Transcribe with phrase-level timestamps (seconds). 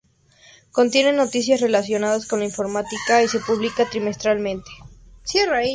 [0.71, 4.71] Contiene noticias relacionadas con la informática y se publica trimestralmente.